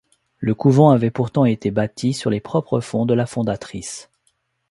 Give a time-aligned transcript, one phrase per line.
[0.39, 4.09] Le couvent avait pourtant été bâti sur les propres fonds de la fondatrice.